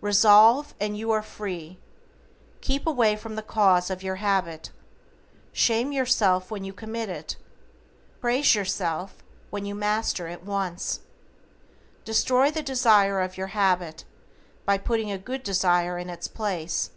[0.00, 1.78] RESOLVE, AND YOU ARE FREE.
[2.62, 4.70] Keep away from the cause of your habit.
[5.52, 7.36] Shame yourself when you commit it.
[8.18, 11.00] Praise yourself when you master it once.
[12.02, 14.04] Destroy the desire of your habit,
[14.64, 16.88] by putting a good desire in its place.